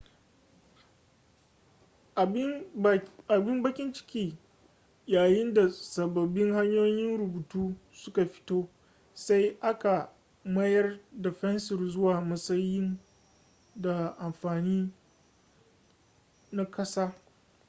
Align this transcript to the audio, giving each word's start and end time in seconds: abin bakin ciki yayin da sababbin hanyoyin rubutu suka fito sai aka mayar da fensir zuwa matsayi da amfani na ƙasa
abin 3.35 3.63
bakin 3.63 3.93
ciki 3.93 4.37
yayin 5.07 5.53
da 5.55 5.69
sababbin 5.69 6.53
hanyoyin 6.53 7.17
rubutu 7.19 7.75
suka 7.91 8.25
fito 8.25 8.69
sai 9.13 9.57
aka 9.61 10.13
mayar 10.45 10.99
da 11.11 11.31
fensir 11.31 11.87
zuwa 11.89 12.21
matsayi 12.21 12.97
da 13.75 14.15
amfani 14.17 14.91
na 16.51 16.65
ƙasa 16.65 17.13